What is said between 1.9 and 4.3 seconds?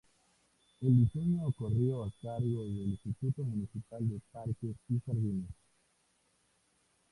a cargo del Instituto Municipal de